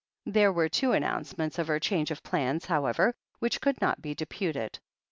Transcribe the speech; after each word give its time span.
There 0.25 0.51
were 0.51 0.67
two 0.67 0.93
announcements 0.93 1.59
of 1.59 1.67
her 1.67 1.79
change 1.79 2.09
of 2.09 2.23
plans, 2.23 2.65
however, 2.65 3.13
which 3.37 3.61
could 3.61 3.79
not 3.79 4.01
be 4.01 4.15
deputed. 4.15 4.79